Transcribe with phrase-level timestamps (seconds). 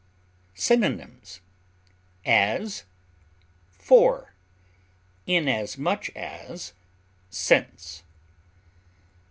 [0.55, 1.41] Synonyms:
[2.25, 2.85] as,
[3.69, 4.33] for,
[5.27, 6.73] inasmuch as,
[7.29, 8.01] since.